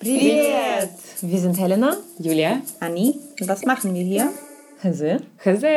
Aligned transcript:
Привет! 0.00 0.90
Wir 1.22 1.38
sind 1.38 1.58
Helena, 1.58 1.96
Julia, 2.18 2.60
Anni, 2.80 3.18
und 3.40 3.48
was 3.48 3.64
machen 3.64 3.94
wir 3.94 4.02
hier? 4.02 4.28
Hase. 4.82 5.18
Hase. 5.44 5.68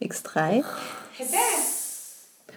X3. 0.00 0.62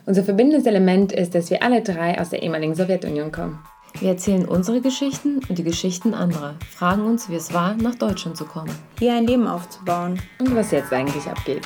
Unser 0.06 0.24
verbindendes 0.24 0.66
Element 0.66 1.12
ist, 1.12 1.36
dass 1.36 1.50
wir 1.50 1.64
alle 1.64 1.82
drei 1.82 2.20
aus 2.20 2.30
der 2.30 2.44
ehemaligen 2.44 2.76
Sowjetunion 2.76 3.32
kommen. 3.32 3.60
Wir 4.00 4.10
erzählen 4.10 4.48
unsere 4.48 4.82
Geschichten 4.82 5.42
und 5.50 5.58
die 5.58 5.64
Geschichten 5.64 6.14
anderer, 6.14 6.56
fragen 6.76 7.06
uns, 7.06 7.30
wie 7.30 7.36
es 7.36 7.54
war, 7.54 7.76
nach 7.76 7.96
Deutschland 7.96 8.38
zu 8.38 8.46
kommen. 8.46 8.74
Hier 9.00 9.14
ein 9.14 9.26
Leben 9.26 9.48
aufzubauen. 9.48 10.22
Und 10.40 10.56
was 10.56 10.72
jetzt 10.72 10.94
eigentlich 10.94 11.26
abgeht. 11.26 11.64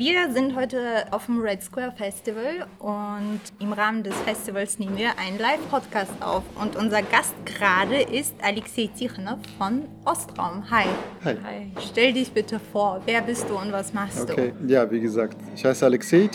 Wir 0.00 0.32
sind 0.32 0.56
heute 0.56 1.04
auf 1.10 1.26
dem 1.26 1.42
Red 1.42 1.62
Square 1.62 1.92
Festival 1.94 2.66
und 2.78 3.38
im 3.58 3.74
Rahmen 3.74 4.02
des 4.02 4.14
Festivals 4.20 4.78
nehmen 4.78 4.96
wir 4.96 5.18
einen 5.18 5.38
Live-Podcast 5.38 6.10
auf. 6.20 6.42
Und 6.58 6.74
unser 6.74 7.02
Gast 7.02 7.34
gerade 7.44 8.00
ist 8.00 8.34
Alexei 8.40 8.88
Tichonov 8.96 9.40
von 9.58 9.82
Ostraum. 10.06 10.64
Hi. 10.70 10.86
Hi. 11.22 11.36
Hi. 11.44 11.72
Stell 11.90 12.14
dich 12.14 12.32
bitte 12.32 12.58
vor. 12.58 13.02
Wer 13.04 13.20
bist 13.20 13.46
du 13.50 13.58
und 13.58 13.72
was 13.72 13.92
machst 13.92 14.22
Okay, 14.30 14.54
ja, 14.66 14.90
wie 14.90 15.00
gesagt, 15.00 15.36
ich 15.54 15.66
heiße 15.66 15.84
Alexei 15.84 16.28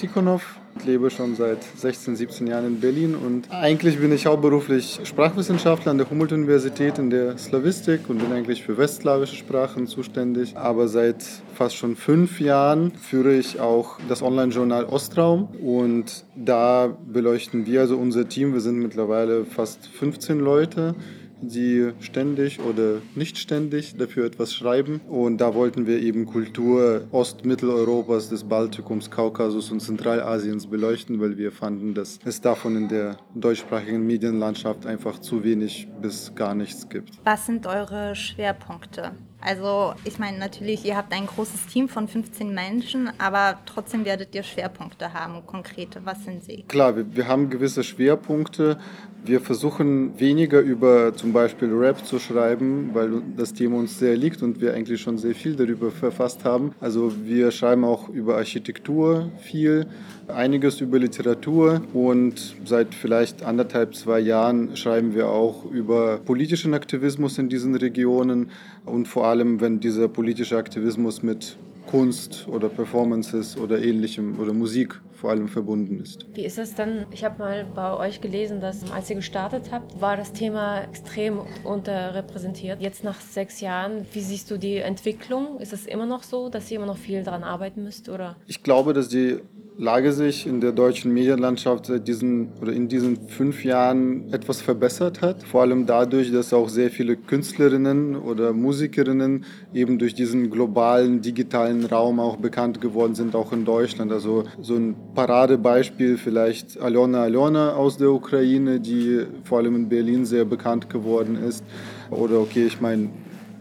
Tikhonov, 0.76 0.86
lebe 0.86 1.10
schon 1.10 1.36
seit 1.36 1.64
16, 1.64 2.16
17 2.16 2.48
Jahren 2.48 2.66
in 2.66 2.80
Berlin 2.80 3.16
und 3.16 3.52
eigentlich 3.52 4.00
bin 4.00 4.12
ich 4.12 4.26
hauptberuflich 4.26 5.00
Sprachwissenschaftler 5.04 5.92
an 5.92 5.98
der 5.98 6.10
Humboldt-Universität 6.10 6.98
in 7.00 7.10
der 7.10 7.38
Slavistik 7.38 8.10
und 8.10 8.20
bin 8.20 8.32
eigentlich 8.32 8.64
für 8.64 8.78
westslawische 8.78 9.36
Sprachen 9.36 9.88
zuständig. 9.88 10.56
Aber 10.58 10.88
seit 10.88 11.24
fast 11.54 11.76
schon 11.76 11.96
fünf 11.96 12.40
Jahren 12.40 12.92
führe 12.92 13.34
ich 13.34 13.60
auch 13.60 14.00
das 14.08 14.22
Online-Journal 14.22 14.86
Ostraum 14.86 15.50
und 15.62 16.26
da 16.36 16.96
beleuchten 17.08 17.66
wir, 17.66 17.82
also 17.82 17.98
unser 17.98 18.28
Team, 18.28 18.54
wir 18.54 18.62
sind 18.62 18.78
mittlerweile 18.78 19.46
fast 19.46 19.88
15 19.88 20.40
Leute, 20.40 20.96
die 21.42 21.92
ständig 22.00 22.60
oder 22.60 23.02
nicht 23.16 23.38
ständig 23.38 23.98
dafür 23.98 24.26
etwas 24.26 24.54
schreiben. 24.54 25.02
Und 25.08 25.40
da 25.40 25.54
wollten 25.54 25.88
wir 25.88 26.00
eben 26.02 26.26
Kultur 26.26 27.08
Ostmitteleuropas, 27.12 28.30
des 28.30 28.44
Baltikums, 28.44 29.12
Kaukasus 29.12 29.72
und 29.72 29.80
Zentralasiens 29.80 30.68
beleuchten, 30.68 31.20
weil 31.20 31.38
wir 31.38 31.52
fanden, 31.52 31.94
dass 31.94 32.20
es 32.26 32.42
davon 32.42 32.76
in 32.76 32.88
der 32.88 33.18
deutschsprachigen 33.34 34.06
Medienlandschaft 34.06 34.86
einfach 34.86 35.20
zu 35.20 35.44
wenig 35.44 35.88
bis 36.02 36.34
gar 36.36 36.56
nichts 36.56 36.90
gibt. 36.90 37.20
Was 37.24 37.46
sind 37.46 37.68
eure 37.68 38.16
Schwerpunkte? 38.16 39.12
Also 39.46 39.94
ich 40.06 40.18
meine 40.18 40.40
natürlich, 40.40 40.84
ihr 40.86 40.98
habt 40.98 41.14
ein 41.14 41.28
großes 41.28 41.68
Team 41.68 41.88
von 41.88 42.08
15 42.08 42.52
Menschen, 42.52 43.12
aber 43.20 43.60
trotzdem 43.68 44.04
werdet 44.04 44.34
ihr 44.34 44.42
Schwerpunkte 44.42 45.14
haben, 45.14 45.46
konkrete. 45.46 46.02
Was 46.04 46.24
sind 46.26 46.44
sie? 46.44 46.64
Klar, 46.68 46.96
wir, 46.96 47.16
wir 47.16 47.28
haben 47.28 47.52
gewisse 47.52 47.84
Schwerpunkte. 47.84 48.80
Wir 49.24 49.42
versuchen 49.42 50.20
weniger 50.20 50.60
über 50.62 51.16
zum 51.16 51.32
Beispiel 51.32 51.72
Rap 51.72 52.06
zu 52.06 52.18
schreiben, 52.18 52.90
weil 52.94 53.22
das 53.38 53.54
Thema 53.54 53.78
uns 53.78 54.00
sehr 54.00 54.18
liegt 54.18 54.42
und 54.42 54.62
wir 54.62 54.74
eigentlich 54.74 55.02
schon 55.02 55.20
sehr 55.20 55.36
viel 55.36 55.56
darüber 55.56 55.92
verfasst 55.92 56.44
haben. 56.44 56.74
Also 56.80 57.12
wir 57.24 57.52
schreiben 57.52 57.86
auch 57.86 58.10
über 58.10 58.38
Architektur 58.38 59.32
viel, 59.40 59.88
einiges 60.28 60.82
über 60.82 61.00
Literatur 61.00 61.82
und 61.94 62.56
seit 62.66 62.96
vielleicht 62.96 63.44
anderthalb, 63.44 63.96
zwei 63.96 64.20
Jahren 64.20 64.76
schreiben 64.76 65.14
wir 65.14 65.30
auch 65.30 65.66
über 65.66 66.18
politischen 66.18 66.74
Aktivismus 66.74 67.38
in 67.38 67.50
diesen 67.50 67.76
Regionen 67.76 68.52
und 68.86 69.08
vor 69.08 69.26
allem, 69.26 69.35
wenn 69.38 69.80
dieser 69.80 70.08
politische 70.08 70.58
Aktivismus 70.58 71.22
mit 71.22 71.58
Kunst 71.88 72.48
oder 72.48 72.70
Performances 72.70 73.58
oder 73.58 73.82
ähnlichem 73.84 74.40
oder 74.40 74.54
Musik 74.54 75.02
vor 75.16 75.32
allem 75.32 75.48
verbunden 75.48 76.00
ist. 76.00 76.26
Wie 76.34 76.46
ist 76.46 76.58
es 76.58 76.76
dann? 76.76 77.06
Ich 77.12 77.24
habe 77.24 77.40
mal 77.40 77.66
bei 77.74 77.96
euch 77.98 78.22
gelesen, 78.22 78.60
dass 78.60 78.92
als 78.92 79.10
ihr 79.10 79.16
gestartet 79.16 79.70
habt, 79.72 80.00
war 80.02 80.18
das 80.18 80.34
Thema 80.34 80.82
extrem 80.82 81.40
unterrepräsentiert. 81.64 82.82
Jetzt 82.82 83.04
nach 83.04 83.20
sechs 83.20 83.62
Jahren, 83.62 84.06
wie 84.14 84.22
siehst 84.22 84.52
du 84.52 84.58
die 84.58 84.78
Entwicklung? 84.78 85.60
Ist 85.60 85.74
es 85.74 85.86
immer 85.86 86.06
noch 86.06 86.24
so, 86.24 86.50
dass 86.50 86.70
ihr 86.70 86.78
immer 86.78 86.86
noch 86.86 86.98
viel 86.98 87.24
daran 87.24 87.44
arbeiten 87.44 87.84
müsst? 87.84 88.10
Oder? 88.10 88.36
Ich 88.48 88.64
glaube, 88.64 88.94
dass 88.94 89.10
die 89.10 89.40
Lage 89.78 90.14
sich 90.14 90.48
in 90.48 90.62
der 90.62 90.72
deutschen 90.72 91.14
Medienlandschaft 91.14 91.88
seit 91.88 92.08
diesen 92.08 92.54
oder 92.62 92.72
in 92.72 92.88
diesen 92.88 93.28
fünf 93.28 93.66
Jahren 93.66 94.32
etwas 94.32 94.62
verbessert 94.62 95.22
hat. 95.22 95.44
Vor 95.44 95.62
allem 95.62 95.86
dadurch, 95.86 96.32
dass 96.32 96.54
auch 96.54 96.70
sehr 96.70 96.90
viele 96.90 97.18
Künstlerinnen 97.18 98.16
oder 98.16 98.54
Musikerinnen 98.54 99.44
eben 99.74 100.00
durch 100.00 100.14
diesen 100.14 100.50
globalen 100.50 101.22
digitalen 101.22 101.86
Raum 101.86 102.22
auch 102.22 102.38
bekannt 102.38 102.80
geworden 102.80 103.16
sind, 103.16 103.36
auch 103.36 103.52
in 103.52 103.66
Deutschland. 103.66 104.14
Also 104.14 104.46
so 104.62 104.76
ein 104.76 104.96
Paradebeispiel 105.16 106.18
vielleicht 106.18 106.80
Alona 106.80 107.24
Alona 107.24 107.74
aus 107.74 107.98
der 107.98 108.12
Ukraine, 108.12 108.80
die 108.80 109.26
vor 109.44 109.60
allem 109.60 109.76
in 109.76 109.90
Berlin 109.90 110.26
sehr 110.26 110.46
bekannt 110.46 110.90
geworden 110.90 111.42
ist. 111.42 111.64
Oder 112.12 112.40
okay, 112.40 112.66
ich 112.66 112.82
meine, 112.82 113.10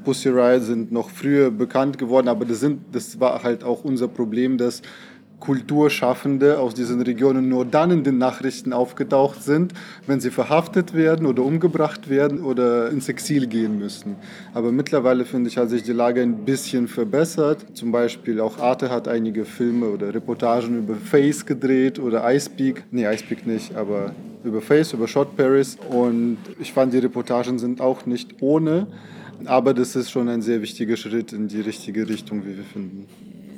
Pussy 0.05 0.29
Riot 0.29 0.65
sind 0.65 0.93
noch 0.93 1.09
früher 1.09 1.51
bekannt 1.51 1.97
geworden, 1.97 2.29
aber 2.29 2.45
das, 2.45 2.61
sind, 2.61 2.81
das 2.93 3.19
war 3.21 3.43
halt 3.43 3.65
auch 3.65 3.85
unser 3.85 4.09
Problem, 4.09 4.59
dass 4.59 4.83
Kulturschaffende 5.45 6.59
aus 6.59 6.75
diesen 6.75 7.03
Regionen 7.03 7.49
nur 7.49 7.65
dann 7.65 7.91
in 7.91 8.03
den 8.03 8.19
Nachrichten 8.19 8.73
aufgetaucht 8.73 9.43
sind, 9.43 9.75
wenn 10.07 10.21
sie 10.21 10.31
verhaftet 10.31 10.95
werden 10.95 11.27
oder 11.27 11.43
umgebracht 11.43 12.09
werden 12.09 12.43
oder 12.43 12.89
ins 12.91 13.09
Exil 13.09 13.47
gehen 13.47 13.79
müssen. 13.79 14.17
Aber 14.55 14.73
mittlerweile 14.73 15.25
finde 15.25 15.51
ich, 15.51 15.59
hat 15.59 15.69
sich 15.69 15.83
die 15.83 15.93
Lage 15.93 16.23
ein 16.23 16.45
bisschen 16.45 16.89
verbessert. 16.89 17.65
Zum 17.75 17.93
Beispiel 17.93 18.41
auch 18.41 18.59
Arte 18.59 18.91
hat 18.91 19.07
einige 19.07 19.45
Filme 19.45 19.87
oder 19.87 20.15
Reportagen 20.15 20.79
über 20.79 20.95
Face 20.95 21.45
gedreht 21.45 21.99
oder 21.99 22.23
Icepeak. 22.33 22.85
Nee, 22.91 23.07
Icepeak 23.07 23.47
nicht, 23.47 23.77
aber 23.77 24.13
über 24.45 24.63
Face, 24.63 24.93
über 24.95 25.07
Shot 25.09 25.37
Paris. 25.37 25.77
Und 25.91 26.39
ich 26.59 26.73
fand, 26.73 26.93
die 26.95 26.99
Reportagen 26.99 27.59
sind 27.59 27.81
auch 27.81 28.07
nicht 28.07 28.37
ohne. 28.41 28.87
Aber 29.45 29.75
das 29.75 29.95
ist 29.95 30.11
schon 30.11 30.29
ein 30.29 30.41
sehr 30.41 30.63
wichtiger 30.63 30.97
Schritt 30.97 31.33
in 31.33 31.49
die 31.49 31.61
richtige 31.61 32.09
Richtung, 32.09 32.47
wie 32.47 32.57
wir 32.57 32.65
finden. 32.65 33.07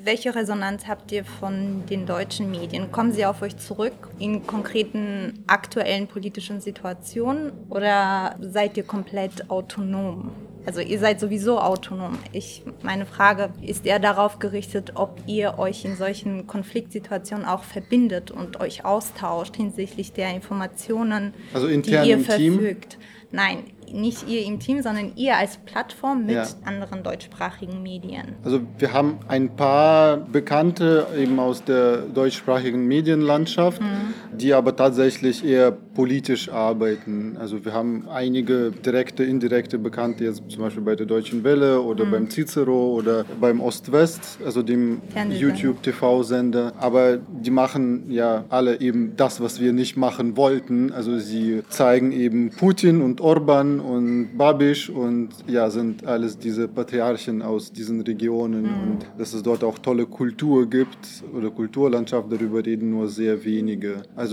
Welche 0.06 0.36
Resonanz 0.36 0.86
habt 0.86 1.10
ihr 1.10 1.24
von 1.24 1.82
den 1.90 2.06
deutschen 2.06 2.48
Medien? 2.48 2.92
Kommen 2.92 3.10
sie 3.10 3.26
auf 3.26 3.42
euch 3.42 3.56
zurück 3.56 4.08
in 4.20 4.46
konkreten 4.46 5.42
aktuellen 5.48 6.06
politischen 6.06 6.60
Situationen 6.60 7.50
oder 7.70 8.36
seid 8.38 8.76
ihr 8.76 8.84
komplett 8.84 9.50
autonom? 9.50 10.30
Also 10.64 10.80
ihr 10.80 11.00
seid 11.00 11.18
sowieso 11.18 11.58
autonom. 11.58 12.16
Ich, 12.30 12.62
meine 12.84 13.04
Frage 13.04 13.50
ist 13.62 13.84
eher 13.84 13.98
darauf 13.98 14.38
gerichtet, 14.38 14.92
ob 14.94 15.18
ihr 15.26 15.58
euch 15.58 15.84
in 15.84 15.96
solchen 15.96 16.46
Konfliktsituationen 16.46 17.44
auch 17.44 17.64
verbindet 17.64 18.30
und 18.30 18.60
euch 18.60 18.84
austauscht 18.84 19.56
hinsichtlich 19.56 20.12
der 20.12 20.32
Informationen, 20.32 21.34
also 21.52 21.66
die 21.66 21.90
ihr 21.90 22.20
verfügt. 22.20 22.96
Nein, 23.32 23.64
nicht 23.92 24.28
ihr 24.28 24.44
im 24.44 24.58
Team, 24.58 24.82
sondern 24.82 25.12
ihr 25.16 25.36
als 25.36 25.58
Plattform 25.58 26.26
mit 26.26 26.36
ja. 26.36 26.46
anderen 26.64 27.02
deutschsprachigen 27.02 27.82
Medien. 27.82 28.34
Also 28.44 28.60
wir 28.78 28.92
haben 28.92 29.18
ein 29.28 29.56
paar 29.56 30.16
Bekannte 30.16 31.06
eben 31.16 31.38
aus 31.38 31.64
der 31.64 31.98
deutschsprachigen 31.98 32.86
Medienlandschaft, 32.86 33.80
mhm. 33.80 34.14
Die 34.40 34.54
aber 34.54 34.74
tatsächlich 34.76 35.44
eher 35.44 35.70
politisch 35.72 36.50
arbeiten. 36.50 37.36
Also 37.38 37.64
wir 37.64 37.72
haben 37.72 38.06
einige 38.08 38.70
direkte, 38.70 39.24
indirekte 39.24 39.78
Bekannte, 39.78 40.24
jetzt 40.24 40.42
zum 40.48 40.62
Beispiel 40.62 40.82
bei 40.82 40.94
der 40.94 41.06
Deutschen 41.06 41.42
Welle 41.44 41.80
oder 41.80 42.04
mhm. 42.04 42.10
beim 42.10 42.30
Cicero 42.30 42.94
oder 42.94 43.24
beim 43.40 43.60
Ost-West, 43.60 44.38
also 44.44 44.62
dem 44.62 45.00
YouTube-TV-Sender. 45.30 46.72
Aber 46.78 47.16
die 47.16 47.50
machen 47.50 48.10
ja 48.10 48.44
alle 48.48 48.80
eben 48.80 49.14
das, 49.16 49.40
was 49.40 49.60
wir 49.60 49.72
nicht 49.72 49.96
machen 49.96 50.36
wollten. 50.36 50.92
Also 50.92 51.18
sie 51.18 51.62
zeigen 51.68 52.12
eben 52.12 52.50
Putin 52.50 53.00
und 53.00 53.20
Orban 53.20 53.80
und 53.80 54.36
Babisch 54.36 54.90
und 54.90 55.30
ja, 55.46 55.70
sind 55.70 56.04
alles 56.04 56.38
diese 56.38 56.68
Patriarchen 56.68 57.42
aus 57.42 57.72
diesen 57.72 58.02
Regionen 58.02 58.62
mhm. 58.62 58.68
und 58.68 59.06
dass 59.18 59.32
es 59.32 59.42
dort 59.42 59.64
auch 59.64 59.78
tolle 59.78 60.04
Kultur 60.04 60.68
gibt 60.68 60.98
oder 61.34 61.50
Kulturlandschaft, 61.50 62.30
darüber 62.30 62.64
reden 62.64 62.90
nur 62.90 63.08
sehr 63.08 63.44
wenige. 63.44 64.02
Also 64.14 64.25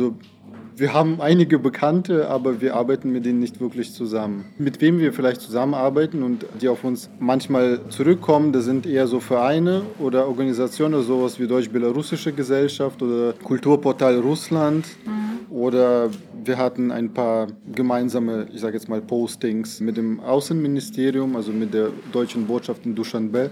wir 0.75 0.93
haben 0.93 1.21
einige 1.21 1.59
Bekannte, 1.59 2.29
aber 2.29 2.61
wir 2.61 2.75
arbeiten 2.75 3.11
mit 3.11 3.25
denen 3.25 3.39
nicht 3.39 3.61
wirklich 3.61 3.93
zusammen. 3.93 4.45
Mit 4.57 4.81
wem 4.81 4.99
wir 4.99 5.13
vielleicht 5.13 5.41
zusammenarbeiten 5.41 6.23
und 6.23 6.45
die 6.59 6.67
auf 6.67 6.83
uns 6.83 7.09
manchmal 7.19 7.79
zurückkommen, 7.89 8.53
das 8.53 8.65
sind 8.65 8.85
eher 8.85 9.07
so 9.07 9.19
Vereine 9.19 9.83
oder 9.99 10.27
Organisationen, 10.27 11.03
sowas 11.03 11.39
wie 11.39 11.47
Deutsch-Belarussische 11.47 12.33
Gesellschaft 12.33 13.01
oder 13.01 13.33
Kulturportal 13.33 14.19
Russland. 14.19 14.85
Mhm. 15.05 15.53
Oder 15.55 16.09
wir 16.43 16.57
hatten 16.57 16.91
ein 16.91 17.13
paar 17.13 17.47
gemeinsame, 17.71 18.47
ich 18.51 18.61
sage 18.61 18.73
jetzt 18.75 18.89
mal, 18.89 19.01
Postings 19.01 19.79
mit 19.79 19.97
dem 19.97 20.19
Außenministerium, 20.19 21.35
also 21.35 21.51
mit 21.51 21.73
der 21.73 21.89
deutschen 22.11 22.47
Botschaft 22.47 22.85
in 22.85 22.95
Duschanbe. 22.95 23.51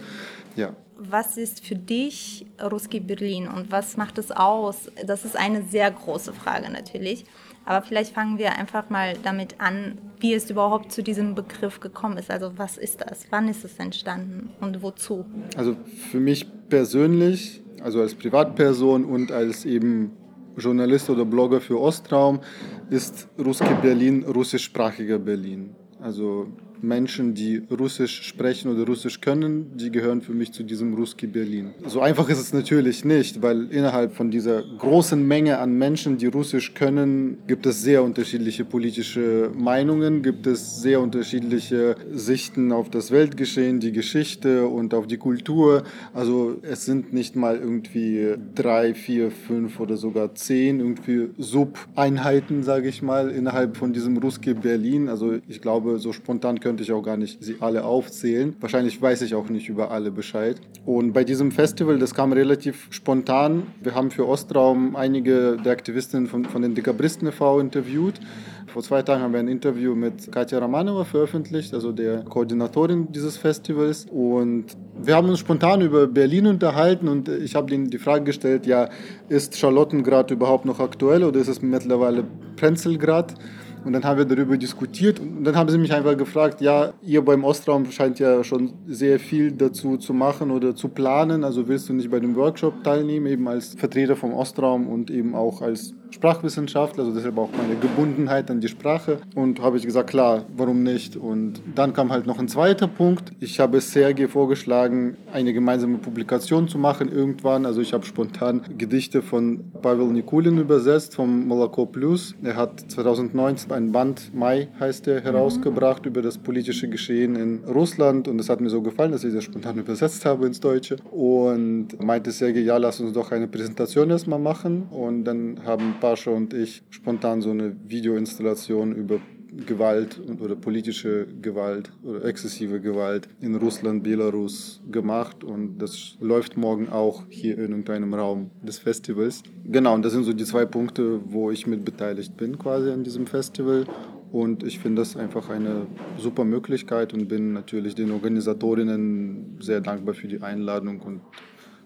Ja, 0.56 0.76
was 1.04 1.38
ist 1.38 1.66
für 1.66 1.76
dich 1.76 2.46
Ruski 2.62 3.00
Berlin 3.00 3.48
und 3.48 3.72
was 3.72 3.98
macht 3.98 4.18
es 4.18 4.32
aus? 4.32 4.92
Das 5.06 5.26
ist 5.26 5.36
eine 5.36 5.64
sehr 5.64 5.90
große 5.90 6.34
Frage 6.34 6.72
natürlich. 6.72 7.26
Aber 7.66 7.86
vielleicht 7.86 8.14
fangen 8.14 8.38
wir 8.38 8.58
einfach 8.58 8.90
mal 8.90 9.16
damit 9.24 9.56
an, 9.60 9.98
wie 10.20 10.34
es 10.34 10.50
überhaupt 10.50 10.92
zu 10.92 11.04
diesem 11.04 11.36
Begriff 11.36 11.80
gekommen 11.80 12.18
ist. 12.18 12.30
Also 12.30 12.52
was 12.58 12.78
ist 12.78 13.02
das? 13.02 13.26
Wann 13.30 13.48
ist 13.48 13.64
es 13.66 13.78
entstanden 13.78 14.50
und 14.62 14.82
wozu? 14.82 15.26
Also 15.56 15.76
für 16.12 16.20
mich 16.20 16.48
persönlich, 16.70 17.62
also 17.84 18.02
als 18.02 18.14
Privatperson 18.16 19.06
und 19.06 19.32
als 19.32 19.66
eben 19.66 20.12
Journalist 20.58 21.10
oder 21.10 21.26
Blogger 21.26 21.62
für 21.62 21.80
Ostraum, 21.80 22.42
ist 22.90 23.28
Ruski 23.40 23.74
Berlin 23.82 24.24
russischsprachiger 24.24 25.18
Berlin. 25.18 25.76
Also 26.00 26.48
Menschen, 26.84 27.34
die 27.34 27.62
Russisch 27.72 28.24
sprechen 28.24 28.72
oder 28.72 28.86
Russisch 28.86 29.22
können, 29.22 29.72
die 29.76 29.92
gehören 29.92 30.22
für 30.22 30.34
mich 30.34 30.52
zu 30.52 30.64
diesem 30.64 30.94
Ruski 30.94 31.28
Berlin. 31.28 31.72
So 31.86 32.02
einfach 32.02 32.30
ist 32.30 32.40
es 32.40 32.54
natürlich 32.54 33.06
nicht, 33.06 33.42
weil 33.42 33.68
innerhalb 33.72 34.14
von 34.14 34.32
dieser 34.32 34.64
großen 34.78 35.26
Menge 35.26 35.60
an 35.60 35.78
Menschen, 35.78 36.18
die 36.18 36.28
Russisch 36.28 36.74
können, 36.74 37.38
gibt 37.48 37.66
es 37.66 37.82
sehr 37.82 38.04
unterschiedliche 38.04 38.66
politische 38.66 39.52
Meinungen, 39.56 40.22
gibt 40.22 40.48
es 40.48 40.82
sehr 40.82 41.02
unterschiedliche 41.02 41.96
Sichten 42.12 42.72
auf 42.72 42.90
das 42.90 43.12
Weltgeschehen, 43.12 43.80
die 43.80 43.92
Geschichte 43.92 44.68
und 44.68 44.94
auf 44.94 45.08
die 45.08 45.18
Kultur. 45.18 45.84
Also 46.14 46.58
es 46.62 46.86
sind 46.86 47.14
nicht 47.14 47.36
mal 47.36 47.58
irgendwie 47.58 48.36
drei, 48.56 48.94
vier, 48.94 49.32
fünf 49.32 49.80
oder 49.80 49.98
sogar 49.98 50.36
zehn 50.36 50.80
irgendwie 50.80 51.30
Sub-Einheiten, 51.38 52.64
sage 52.64 52.90
ich 52.90 53.02
mal, 53.02 53.30
innerhalb 53.30 53.78
von 53.78 53.94
diesem 53.94 54.18
Ruski 54.18 54.54
Berlin. 54.54 55.10
Also 55.10 55.36
ich 55.48 55.62
glaube, 55.62 56.00
so 56.00 56.14
spontan 56.14 56.60
können 56.60 56.71
könnte 56.72 56.84
ich 56.84 56.94
auch 56.94 57.02
gar 57.02 57.18
nicht 57.18 57.44
sie 57.44 57.58
alle 57.60 57.84
aufzählen. 57.84 58.56
Wahrscheinlich 58.62 59.02
weiß 59.02 59.24
ich 59.24 59.36
auch 59.36 59.50
nicht 59.50 59.68
über 59.68 59.92
alle 59.92 60.10
Bescheid. 60.10 60.56
Und 60.86 61.12
bei 61.12 61.26
diesem 61.26 61.52
Festival, 61.52 62.00
das 62.00 62.16
kam 62.16 62.32
relativ 62.32 62.88
spontan. 62.92 63.64
Wir 63.84 63.94
haben 63.94 64.10
für 64.10 64.26
Ostraum 64.26 64.96
einige 64.96 65.58
der 65.58 65.74
Aktivistinnen 65.74 66.28
von, 66.28 66.46
von 66.46 66.62
den 66.62 66.74
Dekabristen 66.74 67.28
e.V. 67.28 67.60
interviewt. 67.60 68.22
Vor 68.68 68.82
zwei 68.84 69.02
Tagen 69.02 69.22
haben 69.22 69.34
wir 69.34 69.42
ein 69.42 69.50
Interview 69.50 69.96
mit 69.96 70.32
Katja 70.32 70.60
Romanova 70.60 71.04
veröffentlicht, 71.04 71.74
also 71.74 71.92
der 71.92 72.24
Koordinatorin 72.24 73.12
dieses 73.12 73.36
Festivals. 73.36 74.06
Und 74.10 74.68
wir 75.04 75.18
haben 75.18 75.28
uns 75.28 75.40
spontan 75.40 75.82
über 75.82 76.08
Berlin 76.08 76.48
unterhalten 76.48 77.10
und 77.10 77.28
ich 77.28 77.54
habe 77.56 77.74
ihnen 77.74 77.90
die 77.90 77.98
Frage 77.98 78.24
gestellt, 78.24 78.66
ja, 78.66 78.88
ist 79.28 79.58
Charlottengrad 79.58 80.32
überhaupt 80.32 80.64
noch 80.64 80.80
aktuell 80.80 81.26
oder 81.26 81.42
ist 81.42 81.50
es 81.50 81.62
mittlerweile 81.62 82.24
Prenzlgrad? 82.56 83.36
Und 83.84 83.94
dann 83.94 84.04
haben 84.04 84.18
wir 84.18 84.26
darüber 84.26 84.58
diskutiert 84.58 85.20
und 85.20 85.44
dann 85.44 85.56
haben 85.56 85.70
sie 85.70 85.78
mich 85.78 85.92
einfach 85.92 86.16
gefragt, 86.16 86.62
ja, 86.62 86.94
ihr 87.02 87.24
beim 87.24 87.44
Ostraum 87.44 87.90
scheint 87.90 88.20
ja 88.20 88.44
schon 88.44 88.74
sehr 88.86 89.20
viel 89.20 89.52
dazu 89.52 89.98
zu 89.98 90.14
machen 90.14 90.52
oder 90.52 90.76
zu 90.76 90.90
planen. 90.90 91.44
Also 91.44 91.68
willst 91.68 91.90
du 91.90 91.94
nicht 91.94 92.12
bei 92.12 92.20
dem 92.20 92.36
Workshop 92.36 92.84
teilnehmen, 92.84 93.26
eben 93.26 93.48
als 93.48 93.74
Vertreter 93.74 94.16
vom 94.16 94.34
Ostraum 94.34 94.88
und 94.88 95.10
eben 95.10 95.34
auch 95.34 95.62
als 95.62 95.96
Sprachwissenschaftler, 96.12 97.06
also 97.06 97.16
deshalb 97.16 97.38
auch 97.38 97.50
meine 97.58 97.80
Gebundenheit 97.80 98.52
an 98.52 98.60
die 98.60 98.68
Sprache. 98.68 99.18
Und 99.36 99.62
habe 99.62 99.78
ich 99.78 99.86
gesagt, 99.86 100.10
klar, 100.10 100.46
warum 100.56 100.84
nicht? 100.84 101.16
Und 101.16 101.62
dann 101.74 101.94
kam 101.94 102.12
halt 102.12 102.28
noch 102.28 102.40
ein 102.40 102.48
zweiter 102.48 102.88
Punkt. 102.88 103.32
Ich 103.40 103.60
habe 103.60 103.82
Sergei 103.82 104.28
vorgeschlagen, 104.28 105.18
eine 105.34 105.54
gemeinsame 105.54 105.98
Publikation 105.98 106.68
zu 106.68 106.78
machen 106.78 107.12
irgendwann. 107.12 107.66
Also 107.66 107.82
ich 107.82 107.94
habe 107.94 108.06
spontan 108.06 108.62
Gedichte 108.78 109.22
von 109.22 109.72
Pavel 109.82 110.08
Nikulin 110.08 110.58
übersetzt 110.58 111.16
vom 111.16 111.48
Moloko 111.48 111.86
Plus. 111.86 112.36
Er 112.44 112.56
hat 112.56 112.80
2019 112.92 113.72
ein 113.72 113.92
Band, 113.92 114.34
Mai 114.34 114.68
heißt 114.80 115.08
er, 115.08 115.22
herausgebracht 115.22 116.06
über 116.06 116.22
das 116.22 116.38
politische 116.38 116.90
Geschehen 116.90 117.36
in 117.36 117.64
Russland. 117.66 118.28
Und 118.28 118.40
es 118.40 118.50
hat 118.50 118.60
mir 118.62 118.70
so 118.70 118.82
gefallen, 118.82 119.12
dass 119.12 119.24
ich 119.24 119.34
das 119.34 119.46
spontan 119.46 119.78
übersetzt 119.78 120.26
habe 120.26 120.46
ins 120.46 120.60
Deutsche. 120.60 120.98
Und 121.12 122.02
meinte 122.02 122.32
Sergei, 122.32 122.60
ja, 122.60 122.78
lass 122.78 123.00
uns 123.00 123.14
doch 123.14 123.32
eine 123.32 123.48
Präsentation 123.48 124.10
erstmal 124.10 124.40
machen. 124.40 124.84
Und 124.92 125.24
dann 125.24 125.60
haben 125.66 125.96
Pascha 126.02 126.32
und 126.32 126.54
ich 126.54 126.84
spontan 126.90 127.42
so 127.42 127.52
eine 127.52 127.78
Videoinstallation 127.88 128.94
über 128.94 129.22
Gewalt 129.66 130.20
oder 130.40 130.56
politische 130.56 131.28
Gewalt 131.42 131.92
oder 132.04 132.24
exzessive 132.24 132.80
Gewalt 132.80 133.28
in 133.42 133.56
Russland, 133.56 134.02
Belarus 134.02 134.82
gemacht 134.90 135.44
und 135.44 135.78
das 135.78 136.18
läuft 136.22 136.56
morgen 136.56 136.90
auch 136.90 137.26
hier 137.30 137.56
in 137.56 137.72
irgendeinem 137.72 138.14
Raum 138.14 138.50
des 138.62 138.80
Festivals. 138.80 139.44
Genau, 139.66 139.94
und 139.94 140.06
das 140.06 140.14
sind 140.14 140.24
so 140.24 140.32
die 140.32 140.46
zwei 140.46 140.66
Punkte, 140.66 141.20
wo 141.26 141.52
ich 141.52 141.68
mit 141.68 141.84
beteiligt 141.84 142.38
bin 142.38 142.58
quasi 142.58 142.92
an 142.92 143.04
diesem 143.04 143.28
Festival 143.28 143.86
und 144.32 144.64
ich 144.64 144.80
finde 144.80 145.02
das 145.02 145.18
einfach 145.18 145.50
eine 145.50 145.86
super 146.18 146.46
Möglichkeit 146.46 147.14
und 147.14 147.28
bin 147.28 147.52
natürlich 147.52 147.94
den 147.94 148.12
Organisatorinnen 148.12 149.58
sehr 149.60 149.82
dankbar 149.82 150.14
für 150.14 150.30
die 150.30 150.42
Einladung 150.42 151.02
und 151.02 151.22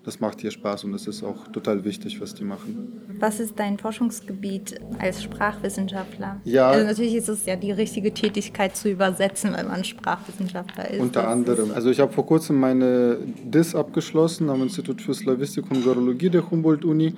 das 0.05 0.19
macht 0.19 0.41
hier 0.41 0.51
Spaß 0.51 0.83
und 0.83 0.93
es 0.93 1.07
ist 1.07 1.23
auch 1.23 1.47
total 1.47 1.83
wichtig, 1.83 2.21
was 2.21 2.35
die 2.35 2.43
machen. 2.43 3.01
Was 3.19 3.39
ist 3.39 3.57
dein 3.57 3.79
Forschungsgebiet 3.79 4.79
als 4.99 5.23
Sprachwissenschaftler? 5.23 6.39
Ja, 6.43 6.69
also 6.69 6.85
natürlich 6.85 7.15
ist 7.15 7.27
es 7.27 7.45
ja 7.45 7.55
die 7.55 7.71
richtige 7.71 8.13
Tätigkeit 8.13 8.75
zu 8.75 8.89
übersetzen, 8.89 9.53
wenn 9.55 9.67
man 9.67 9.83
Sprachwissenschaftler 9.83 10.91
ist. 10.91 11.01
Unter 11.01 11.27
anderem. 11.27 11.71
Also 11.73 11.89
ich 11.89 11.99
habe 11.99 12.13
vor 12.13 12.25
kurzem 12.25 12.59
meine 12.59 13.17
DIS 13.43 13.73
abgeschlossen 13.73 14.49
am 14.49 14.61
Institut 14.61 15.01
für 15.01 15.13
Slawistik 15.13 15.71
und 15.71 15.83
Gorologie 15.83 16.29
der 16.29 16.49
Humboldt-Uni 16.49 17.15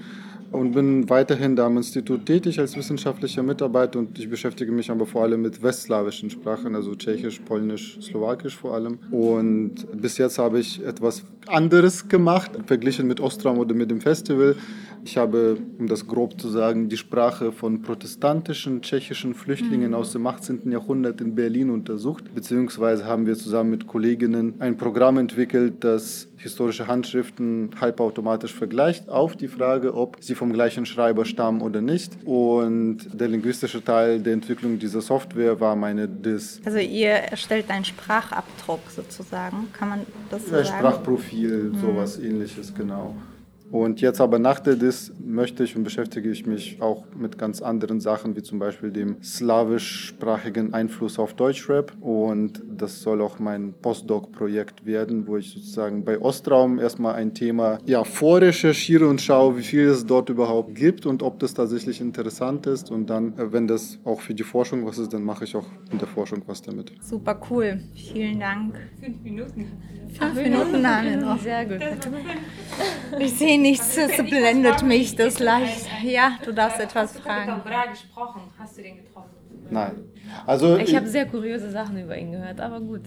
und 0.52 0.72
bin 0.72 1.10
weiterhin 1.10 1.56
da 1.56 1.66
am 1.66 1.78
Institut 1.78 2.26
tätig 2.26 2.60
als 2.60 2.76
wissenschaftlicher 2.78 3.44
Mitarbeiter 3.44 4.00
und 4.00 4.18
ich 4.18 4.30
beschäftige 4.30 4.72
mich 4.72 4.90
aber 4.90 5.06
vor 5.06 5.24
allem 5.24 5.42
mit 5.42 5.62
westslawischen 5.62 6.30
Sprachen, 6.30 6.76
also 6.76 6.96
Tschechisch, 6.96 7.40
Polnisch, 7.40 8.00
Slowakisch 8.02 8.56
vor 8.56 8.74
allem. 8.74 9.00
Und 9.12 9.76
bis 10.00 10.18
jetzt 10.18 10.40
habe 10.40 10.60
ich 10.60 10.84
etwas 10.84 11.24
anderes 11.48 12.08
gemacht, 12.08 12.52
verglichen 12.66 13.08
mit 13.08 13.20
Ostram 13.20 13.58
oder 13.58 13.74
mit 13.74 13.92
dem 13.92 14.02
Festival. 14.02 14.56
Ich 15.04 15.18
habe, 15.18 15.58
um 15.80 15.88
das 15.88 16.06
grob 16.08 16.40
zu 16.40 16.50
sagen, 16.50 16.90
die 16.90 16.98
Sprache 16.98 17.52
von 17.52 17.82
protestantischen 17.82 18.82
tschechischen 18.82 19.34
Flüchtlingen 19.34 19.94
aus 19.94 20.12
dem 20.12 20.28
18. 20.28 20.70
Jahrhundert 20.70 21.22
in 21.22 21.36
Berlin 21.36 21.70
untersucht, 21.70 22.34
beziehungsweise 22.36 23.06
haben 23.06 23.26
wir 23.26 23.36
zusammen 23.36 23.70
mit 23.70 23.88
Kolleginnen 23.88 24.56
ein 24.60 24.76
Programm 24.76 25.18
entwickelt, 25.18 25.76
das 25.80 26.28
historische 26.38 26.88
Handschriften 26.88 27.70
halbautomatisch 27.80 28.54
vergleicht 28.54 29.10
auf 29.10 29.36
die 29.36 29.48
Frage, 29.48 29.94
ob 29.94 30.18
sie 30.20 30.36
vom 30.38 30.54
gleichen 30.54 30.86
Schreiber 30.86 31.25
stammen 31.25 31.62
oder 31.62 31.81
nicht. 31.81 32.13
Und 32.25 33.00
der 33.13 33.28
linguistische 33.28 33.84
Teil 33.84 34.19
der 34.19 34.34
Entwicklung 34.34 34.80
dieser 34.80 35.01
Software 35.01 35.60
war 35.60 35.75
meine 35.75 36.07
DIS. 36.07 36.62
Also 36.66 36.78
ihr 36.78 37.10
erstellt 37.10 37.69
einen 37.69 37.86
Sprachabdruck 37.86 38.89
sozusagen, 38.89 39.68
kann 39.74 39.89
man 39.89 40.00
das 40.30 40.45
so 40.45 40.56
ja, 40.56 40.63
sagen? 40.63 40.78
Sprachprofil, 40.78 41.74
sowas 41.81 42.19
ähnliches, 42.19 42.74
genau. 42.74 43.16
Und 43.72 44.00
jetzt 44.00 44.22
aber 44.22 44.40
nach 44.40 44.60
der 44.60 44.75
DIS 44.75 45.14
möchte 45.19 45.64
ich 45.64 45.75
und 45.75 45.84
beschäftige 45.84 46.30
ich 46.30 46.46
mich 46.46 46.81
auch 46.81 47.04
mit 47.18 47.38
ganz 47.38 47.62
anderen 47.62 48.00
Sachen, 48.00 48.36
wie 48.36 48.44
zum 48.44 48.60
Beispiel 48.60 48.92
dem 48.92 49.22
slawischsprachigen 49.22 50.74
Einfluss 50.74 51.19
auf 51.19 51.34
Deutschrap. 51.34 51.92
Und 52.00 52.64
das 52.69 53.02
soll 53.02 53.22
auch 53.22 53.40
mein 53.40 53.74
Postdoc-Projekt 53.81 54.86
werden, 54.86 55.28
wo 55.28 55.38
ich 55.38 55.52
sozusagen 55.52 56.06
bei 56.06 56.19
Ostraum 56.19 56.80
erstmal 56.80 57.16
ein 57.16 57.33
Thema 57.33 57.80
ja, 57.86 58.04
vorrecherchiere 58.04 59.07
und 59.07 59.21
schaue, 59.21 59.57
wie 59.57 59.64
viel 59.64 59.88
es 59.88 60.06
dort 60.06 60.30
überhaupt 60.30 60.74
gibt 60.76 61.06
und 61.06 61.21
ob 61.21 61.40
das 61.40 61.54
tatsächlich 61.54 62.00
interessant 62.00 62.68
ist. 62.68 62.90
Und 62.90 63.09
dann, 63.09 63.38
äh, 63.38 63.52
wenn 63.52 63.68
das 63.68 64.00
auch 64.06 64.21
für 64.21 64.33
die 64.33 64.44
Forschung 64.44 64.86
was 64.86 64.97
ist, 64.97 65.14
dann 65.14 65.24
mache 65.24 65.44
ich 65.44 65.56
auch 65.56 65.66
in 65.92 65.97
der 65.97 66.07
Forschung 66.07 66.42
was 66.47 66.62
damit. 66.62 66.94
Super 67.02 67.40
cool. 67.50 67.81
Vielen 67.95 68.40
Dank. 68.40 68.76
Fünf 69.02 69.21
Minuten. 69.24 69.66
Fünf 70.14 70.36
Minuten 70.36 70.88
haben 70.88 71.09
wir 71.09 71.18
noch. 71.18 71.40
Sehr 71.40 71.66
gut. 71.66 71.80
Ich 73.19 73.33
sehe 73.33 73.56
nichts, 73.57 73.97
es 73.97 74.18
blendet 74.18 74.83
mich 74.83 75.16
das 75.16 75.40
leicht. 75.40 75.87
Ja, 76.04 76.37
du 76.44 76.52
darfst 76.54 76.80
etwas 76.80 77.09
Hast 77.14 77.18
du 77.18 77.21
fragen. 77.21 77.54
mit 77.56 77.64
Bra 77.66 77.85
gesprochen? 77.85 78.42
Hast 78.57 78.78
du 78.78 78.81
den 78.81 78.97
getroffen? 78.97 79.30
Nein. 79.69 79.92
Also 80.45 80.78
Ich 80.78 80.95
habe 80.95 81.07
sehr 81.07 81.26
kuriose 81.26 81.69
Sachen 81.71 81.97
über 82.02 82.18
ihn 82.18 82.31
gehört, 82.31 82.59
aber 82.61 82.80
gut. 82.80 83.02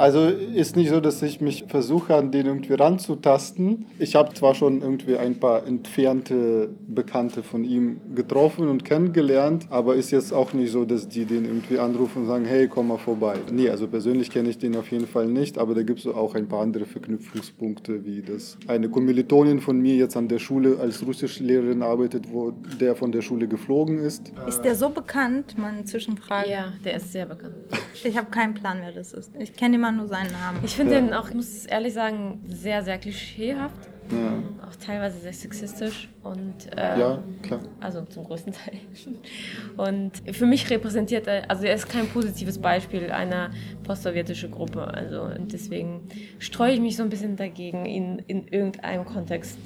Also 0.00 0.28
ist 0.28 0.76
nicht 0.76 0.88
so, 0.88 0.98
dass 1.00 1.20
ich 1.20 1.42
mich 1.42 1.66
versuche, 1.68 2.14
an 2.14 2.30
den 2.30 2.46
irgendwie 2.46 2.72
ranzutasten. 2.72 3.84
Ich 3.98 4.14
habe 4.14 4.32
zwar 4.32 4.54
schon 4.54 4.80
irgendwie 4.80 5.18
ein 5.18 5.38
paar 5.38 5.66
entfernte 5.66 6.70
Bekannte 6.88 7.42
von 7.42 7.64
ihm 7.64 8.00
getroffen 8.14 8.68
und 8.68 8.86
kennengelernt, 8.86 9.66
aber 9.68 9.96
ist 9.96 10.10
jetzt 10.10 10.32
auch 10.32 10.54
nicht 10.54 10.72
so, 10.72 10.86
dass 10.86 11.06
die 11.06 11.26
den 11.26 11.44
irgendwie 11.44 11.78
anrufen 11.78 12.22
und 12.22 12.28
sagen, 12.28 12.46
hey, 12.46 12.66
komm 12.66 12.88
mal 12.88 12.96
vorbei. 12.96 13.34
Nee, 13.52 13.68
also 13.68 13.88
persönlich 13.88 14.30
kenne 14.30 14.48
ich 14.48 14.56
den 14.56 14.74
auf 14.74 14.90
jeden 14.90 15.06
Fall 15.06 15.26
nicht, 15.26 15.58
aber 15.58 15.74
da 15.74 15.82
gibt 15.82 15.98
es 15.98 16.06
auch 16.06 16.34
ein 16.34 16.48
paar 16.48 16.62
andere 16.62 16.86
Verknüpfungspunkte, 16.86 18.02
wie 18.02 18.22
dass 18.22 18.56
eine 18.68 18.88
Kommilitonin 18.88 19.60
von 19.60 19.78
mir 19.78 19.96
jetzt 19.96 20.16
an 20.16 20.28
der 20.28 20.38
Schule 20.38 20.78
als 20.80 21.04
Russischlehrerin 21.06 21.82
arbeitet, 21.82 22.32
wo 22.32 22.52
der 22.80 22.96
von 22.96 23.12
der 23.12 23.20
Schule 23.20 23.48
geflogen 23.48 23.98
ist. 23.98 24.32
Ist 24.48 24.62
der 24.62 24.76
so 24.76 24.88
bekannt, 24.88 25.58
man 25.58 25.84
Zwischenfrage? 25.84 26.50
Ja, 26.50 26.72
der 26.86 26.96
ist 26.96 27.12
sehr 27.12 27.26
bekannt. 27.26 27.54
Ich 28.02 28.16
habe 28.16 28.30
keinen 28.30 28.54
Plan, 28.54 28.78
wer 28.80 28.92
das 28.92 29.12
ist. 29.12 29.30
Ich 29.38 29.54
kenne 29.60 29.76
immer 29.76 29.92
nur 29.92 30.08
seinen 30.08 30.32
Namen. 30.32 30.58
Ich 30.64 30.74
finde 30.74 30.94
Ja. 30.94 31.00
den 31.00 31.12
auch, 31.14 31.28
ich 31.28 31.34
muss 31.34 31.66
ehrlich 31.66 31.92
sagen, 31.94 32.40
sehr, 32.48 32.82
sehr 32.82 32.98
klischeehaft. 32.98 33.76
Ja, 34.10 34.66
Auch 34.66 34.74
teilweise 34.74 35.20
sehr 35.20 35.32
sexistisch 35.32 36.08
und 36.24 36.54
äh, 36.76 36.98
ja 36.98 37.22
klar. 37.42 37.60
also 37.78 38.02
zum 38.06 38.24
größten 38.24 38.52
Teil. 38.52 38.80
Und 39.76 40.10
für 40.32 40.46
mich 40.46 40.68
repräsentiert 40.68 41.28
er, 41.28 41.48
also 41.48 41.64
er 41.64 41.74
ist 41.74 41.88
kein 41.88 42.08
positives 42.08 42.58
Beispiel 42.58 43.12
einer 43.12 43.50
postsowjetischen 43.84 44.50
Gruppe. 44.50 44.82
Also 44.82 45.22
und 45.22 45.52
deswegen 45.52 46.08
streue 46.40 46.72
ich 46.72 46.80
mich 46.80 46.96
so 46.96 47.04
ein 47.04 47.08
bisschen 47.08 47.36
dagegen, 47.36 47.86
ihn 47.86 48.20
in 48.26 48.48
irgendeinem 48.48 49.04
Kontext 49.04 49.58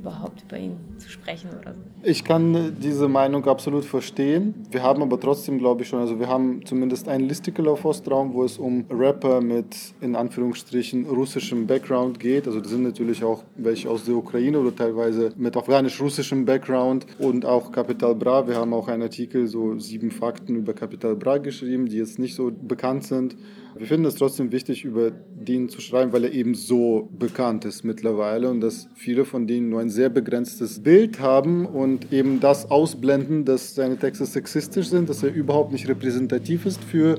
überhaupt 0.00 0.42
über 0.42 0.58
ihn 0.58 0.76
zu 0.98 1.08
sprechen 1.08 1.50
oder 1.60 1.74
so. 1.74 1.80
Ich 2.02 2.24
kann 2.24 2.76
diese 2.80 3.08
Meinung 3.08 3.46
absolut 3.46 3.84
verstehen. 3.84 4.54
Wir 4.70 4.82
haben 4.82 5.02
aber 5.02 5.20
trotzdem, 5.20 5.58
glaube 5.58 5.82
ich 5.82 5.88
schon, 5.88 6.00
also 6.00 6.18
wir 6.18 6.28
haben 6.28 6.64
zumindest 6.64 7.08
ein 7.08 7.20
Listicle 7.20 7.70
auf 7.70 7.84
Ostraum, 7.84 8.32
wo 8.32 8.44
es 8.44 8.58
um 8.58 8.86
Rapper 8.90 9.40
mit 9.40 9.76
in 10.00 10.16
Anführungsstrichen 10.16 11.06
russischem 11.06 11.66
Background 11.66 12.18
geht. 12.18 12.46
Also 12.46 12.60
das 12.60 12.70
sind 12.70 12.82
natürlich 12.82 13.22
auch 13.22 13.44
welche 13.56 13.90
aus 13.90 14.04
der 14.04 14.14
Ukraine 14.14 14.58
oder 14.58 14.74
teilweise 14.74 15.32
mit 15.36 15.56
afghanisch-russischem 15.56 16.44
Background 16.44 17.06
und 17.18 17.44
auch 17.44 17.70
Capital 17.70 18.14
Bra. 18.14 18.46
Wir 18.48 18.56
haben 18.56 18.72
auch 18.72 18.88
einen 18.88 19.02
Artikel, 19.02 19.46
so 19.46 19.78
sieben 19.78 20.10
Fakten 20.10 20.56
über 20.56 20.72
Capital 20.72 21.16
Bra 21.16 21.38
geschrieben, 21.38 21.86
die 21.86 21.98
jetzt 21.98 22.18
nicht 22.18 22.34
so 22.34 22.50
bekannt 22.50 23.04
sind. 23.04 23.36
Wir 23.80 23.86
finden 23.86 24.04
es 24.04 24.16
trotzdem 24.16 24.52
wichtig, 24.52 24.84
über 24.84 25.10
den 25.10 25.70
zu 25.70 25.80
schreiben, 25.80 26.12
weil 26.12 26.24
er 26.24 26.32
eben 26.34 26.54
so 26.54 27.08
bekannt 27.18 27.64
ist 27.64 27.82
mittlerweile 27.82 28.50
und 28.50 28.60
dass 28.60 28.90
viele 28.94 29.24
von 29.24 29.46
denen 29.46 29.70
nur 29.70 29.80
ein 29.80 29.88
sehr 29.88 30.10
begrenztes 30.10 30.82
Bild 30.82 31.18
haben 31.18 31.64
und 31.64 32.12
eben 32.12 32.40
das 32.40 32.70
ausblenden, 32.70 33.46
dass 33.46 33.74
seine 33.74 33.96
Texte 33.96 34.26
sexistisch 34.26 34.88
sind, 34.88 35.08
dass 35.08 35.22
er 35.22 35.32
überhaupt 35.32 35.72
nicht 35.72 35.88
repräsentativ 35.88 36.66
ist 36.66 36.84
für 36.84 37.18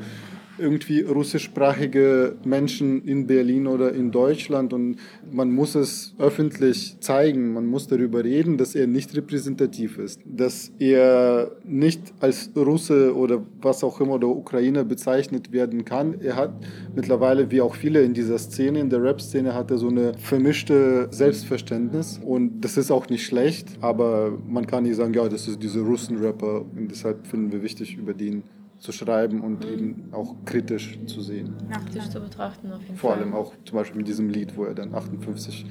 irgendwie 0.62 1.01
russischsprachige 1.01 2.36
Menschen 2.46 3.03
in 3.06 3.27
Berlin 3.27 3.68
oder 3.68 3.91
in 3.94 4.12
Deutschland 4.12 4.74
und 4.74 4.98
man 5.32 5.51
muss 5.51 5.75
es 5.75 6.13
öffentlich 6.20 6.98
zeigen, 7.00 7.53
man 7.53 7.65
muss 7.65 7.88
darüber 7.88 8.24
reden, 8.24 8.58
dass 8.58 8.75
er 8.75 8.88
nicht 8.88 9.15
repräsentativ 9.15 9.98
ist, 9.98 10.22
dass 10.25 10.72
er 10.80 11.51
nicht 11.65 12.13
als 12.20 12.51
Russe 12.56 13.15
oder 13.15 13.44
was 13.62 13.84
auch 13.84 14.00
immer 14.00 14.13
oder 14.13 14.27
Ukrainer 14.27 14.84
bezeichnet 14.84 15.51
werden 15.51 15.84
kann. 15.84 16.22
Er 16.22 16.36
hat 16.36 16.53
mittlerweile, 16.96 17.50
wie 17.51 17.62
auch 17.62 17.75
viele 17.75 18.01
in 18.03 18.13
dieser 18.13 18.38
Szene, 18.38 18.80
in 18.80 18.89
der 18.89 19.03
Rap-Szene, 19.03 19.53
hat 19.53 19.72
er 19.72 19.77
so 19.77 19.89
eine 19.89 20.13
vermischte 20.18 21.08
Selbstverständnis 21.12 22.20
und 22.24 22.62
das 22.62 22.77
ist 22.77 22.91
auch 22.91 23.10
nicht 23.10 23.25
schlecht, 23.25 23.68
aber 23.82 24.38
man 24.48 24.68
kann 24.68 24.84
nicht 24.84 24.96
sagen, 24.96 25.13
ja, 25.13 25.27
das 25.27 25.48
ist 25.48 25.62
dieser 25.63 25.82
Russen-Rapper 25.82 26.62
und 26.62 26.91
deshalb 26.91 27.25
finden 27.25 27.51
wir 27.51 27.63
wichtig, 27.63 27.98
über 27.98 28.13
den 28.13 28.44
zu 28.82 28.92
schreiben 28.92 29.42
und 29.42 29.64
mhm. 29.64 29.74
eben 29.74 30.10
auch 30.12 30.36
kritisch 30.44 31.00
zu 31.06 31.22
sehen. 31.22 31.54
Kritisch 31.86 32.10
zu 32.10 32.20
betrachten 32.20 32.72
auf 32.74 32.82
jeden 32.82 32.98
Vor 32.98 33.12
Fall. 33.12 33.20
allem 33.20 33.34
auch 33.34 33.54
zum 33.64 33.78
Beispiel 33.78 33.98
mit 34.00 34.08
diesem 34.08 34.30
Lied, 34.30 34.58
wo 34.58 34.66
er 34.66 34.74
dann 34.74 34.94
58 34.94 35.66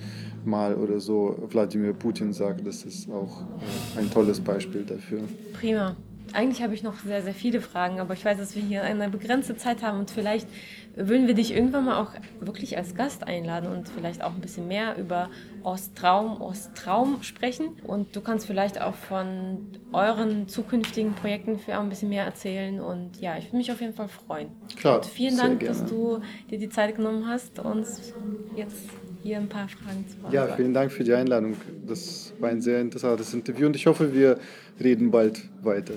Mal 0.45 0.75
oder 0.77 1.01
so 1.01 1.37
Wladimir 1.51 1.93
Putin 1.93 2.33
sagt, 2.33 2.67
das 2.67 2.85
ist 2.85 3.11
auch 3.11 3.43
äh, 3.43 3.99
ein 3.99 4.11
tolles 4.11 4.41
Beispiel 4.41 4.85
dafür. 4.85 5.21
Prima. 5.53 5.97
Eigentlich 6.33 6.63
habe 6.63 6.75
ich 6.75 6.83
noch 6.83 6.99
sehr, 7.01 7.23
sehr 7.23 7.35
viele 7.35 7.61
Fragen, 7.61 8.01
aber 8.01 8.15
ich 8.15 8.25
weiß, 8.25 8.39
dass 8.39 8.55
wir 8.55 8.63
hier 8.63 8.83
eine 8.83 9.09
begrenzte 9.09 9.57
Zeit 9.57 9.83
haben 9.83 9.99
und 9.99 10.11
vielleicht 10.11 10.49
würden 10.97 11.27
wir 11.27 11.35
dich 11.35 11.55
irgendwann 11.55 11.85
mal 11.85 12.01
auch 12.01 12.13
wirklich 12.41 12.77
als 12.77 12.95
Gast 12.95 13.27
einladen 13.27 13.71
und 13.71 13.89
vielleicht 13.89 14.23
auch 14.23 14.35
ein 14.35 14.41
bisschen 14.41 14.67
mehr 14.69 14.97
über 14.97 15.31
Ostraum, 15.63 16.41
Ostraum 16.41 17.23
sprechen. 17.23 17.77
Und 17.87 18.17
du 18.17 18.21
kannst 18.21 18.47
vielleicht 18.47 18.81
auch 18.81 18.95
von 18.95 19.69
euren 19.93 20.49
zukünftigen 20.49 21.15
Projekten 21.15 21.59
für 21.59 21.79
auch 21.79 21.83
ein 21.83 21.89
bisschen 21.89 22.09
mehr 22.09 22.25
erzählen. 22.25 22.81
Und 22.81 23.21
ja, 23.21 23.37
ich 23.39 23.47
würde 23.47 23.59
mich 23.59 23.73
auf 23.73 23.81
jeden 23.81 23.95
Fall 23.95 24.09
freuen. 24.09 24.49
Klar. 24.77 24.97
Und 24.97 25.07
vielen 25.07 25.37
Dank, 25.37 25.61
dass 25.61 25.85
du 25.85 26.21
dir 26.51 26.59
die 26.59 26.69
Zeit 26.69 26.97
genommen 26.97 27.29
hast, 27.29 27.59
uns 27.61 28.13
jetzt 28.57 28.89
hier 29.23 29.37
ein 29.39 29.49
paar 29.49 29.69
Fragen 29.69 30.07
zu 30.09 30.17
beantworten. 30.17 30.35
Ja, 30.35 30.57
vielen 30.57 30.75
Dank 30.75 30.93
für 30.93 31.05
die 31.05 31.13
Einladung. 31.15 31.57
Das 31.87 32.33
war 32.41 32.51
ein 32.51 32.61
sehr 32.61 32.81
interessantes 32.81 33.33
Interview 33.35 33.67
und 33.67 33.77
ich 33.77 33.87
hoffe, 33.87 34.13
wir 34.13 34.39
reden 34.83 35.11
bald 35.11 35.49
weiter. 35.63 35.95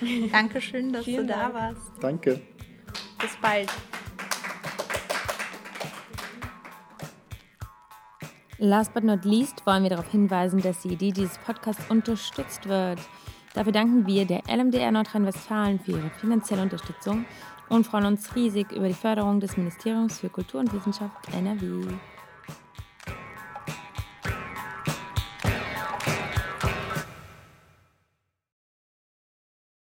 Dankeschön, 0.32 0.92
dass 0.92 1.04
Vielen 1.04 1.26
du 1.26 1.32
da 1.32 1.50
Dank. 1.50 1.54
warst. 1.54 1.92
Danke. 2.00 2.40
Bis 3.20 3.36
bald. 3.40 3.68
Last 8.58 8.94
but 8.94 9.04
not 9.04 9.24
least 9.24 9.66
wollen 9.66 9.82
wir 9.82 9.90
darauf 9.90 10.10
hinweisen, 10.10 10.60
dass 10.62 10.80
die 10.80 10.88
Idee 10.88 11.12
dieses 11.12 11.36
Podcasts 11.38 11.82
unterstützt 11.90 12.66
wird. 12.68 12.98
Dafür 13.54 13.72
danken 13.72 14.06
wir 14.06 14.24
der 14.26 14.42
LMDR 14.48 14.90
Nordrhein-Westfalen 14.92 15.78
für 15.78 15.92
ihre 15.92 16.10
finanzielle 16.20 16.62
Unterstützung 16.62 17.26
und 17.68 17.86
freuen 17.86 18.06
uns 18.06 18.34
riesig 18.34 18.72
über 18.72 18.88
die 18.88 18.94
Förderung 18.94 19.40
des 19.40 19.56
Ministeriums 19.56 20.20
für 20.20 20.28
Kultur 20.28 20.60
und 20.60 20.72
Wissenschaft 20.72 21.16
NRW. 21.34 21.86